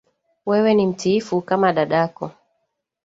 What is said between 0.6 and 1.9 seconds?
ni mtiifu kama